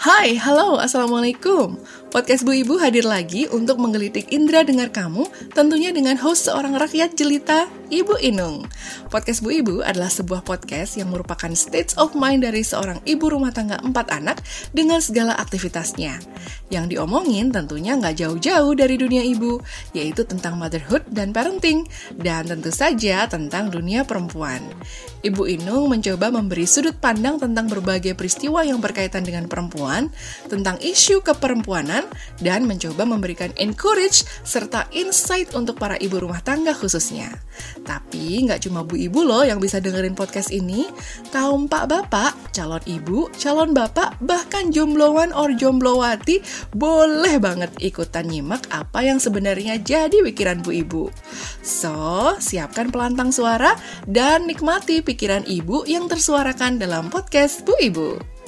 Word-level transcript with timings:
Hai, 0.00 0.32
halo, 0.40 0.80
assalamualaikum. 0.80 1.76
Podcast 2.08 2.48
Bu 2.48 2.56
Ibu 2.56 2.80
hadir 2.80 3.04
lagi 3.04 3.44
untuk 3.52 3.76
menggelitik 3.76 4.32
indera 4.32 4.64
dengar 4.64 4.88
kamu, 4.88 5.28
tentunya 5.52 5.92
dengan 5.92 6.16
host 6.16 6.48
seorang 6.48 6.72
rakyat 6.72 7.12
jelita, 7.12 7.68
Ibu 7.90 8.22
Inung. 8.22 8.70
Podcast 9.10 9.42
Bu 9.42 9.50
Ibu 9.50 9.82
adalah 9.82 10.06
sebuah 10.06 10.46
podcast 10.46 10.94
yang 10.94 11.10
merupakan 11.10 11.50
state 11.58 11.98
of 11.98 12.14
mind 12.14 12.46
dari 12.46 12.62
seorang 12.62 13.02
ibu 13.02 13.26
rumah 13.26 13.50
tangga 13.50 13.82
empat 13.82 14.14
anak 14.14 14.38
dengan 14.70 15.02
segala 15.02 15.34
aktivitasnya. 15.34 16.22
Yang 16.70 16.94
diomongin 16.94 17.50
tentunya 17.50 17.98
nggak 17.98 18.14
jauh-jauh 18.22 18.78
dari 18.78 18.94
dunia 18.94 19.26
ibu, 19.26 19.58
yaitu 19.90 20.22
tentang 20.22 20.54
motherhood 20.54 21.02
dan 21.10 21.34
parenting, 21.34 21.82
dan 22.14 22.46
tentu 22.46 22.70
saja 22.70 23.26
tentang 23.26 23.74
dunia 23.74 24.06
perempuan. 24.06 24.62
Ibu 25.26 25.50
Inung 25.50 25.90
mencoba 25.90 26.30
memberi 26.30 26.70
sudut 26.70 26.94
pandang 26.94 27.42
tentang 27.42 27.66
berbagai 27.66 28.14
peristiwa 28.14 28.62
yang 28.62 28.78
berkaitan 28.78 29.26
dengan 29.26 29.50
perempuan, 29.50 30.14
tentang 30.46 30.78
isu 30.78 31.26
keperempuanan, 31.26 32.06
dan 32.38 32.70
mencoba 32.70 33.02
memberikan 33.02 33.50
encourage 33.58 34.22
serta 34.46 34.86
insight 34.94 35.50
untuk 35.58 35.74
para 35.74 35.98
ibu 35.98 36.22
rumah 36.22 36.38
tangga 36.38 36.70
khususnya. 36.70 37.34
Tapi 37.84 38.44
nggak 38.46 38.68
cuma 38.68 38.84
bu 38.84 38.96
ibu 38.96 39.24
loh 39.24 39.42
yang 39.42 39.58
bisa 39.58 39.80
dengerin 39.80 40.14
podcast 40.14 40.52
ini, 40.52 40.86
kaum 41.32 41.66
pak 41.66 41.88
bapak, 41.88 42.36
calon 42.52 42.82
ibu, 42.84 43.26
calon 43.36 43.72
bapak, 43.72 44.14
bahkan 44.22 44.68
jombloan 44.68 45.32
or 45.32 45.50
jomblowati 45.56 46.44
boleh 46.76 47.40
banget 47.40 47.72
ikutan 47.80 48.28
nyimak 48.28 48.62
apa 48.70 49.04
yang 49.04 49.18
sebenarnya 49.18 49.80
jadi 49.80 50.22
pikiran 50.22 50.60
bu 50.60 50.70
ibu. 50.76 51.04
So, 51.64 52.36
siapkan 52.38 52.92
pelantang 52.92 53.32
suara 53.32 53.74
dan 54.04 54.46
nikmati 54.46 55.00
pikiran 55.00 55.44
ibu 55.48 55.84
yang 55.88 56.06
tersuarakan 56.06 56.80
dalam 56.80 57.08
podcast 57.08 57.62
Bu 57.64 57.74
Ibu. 57.80 58.39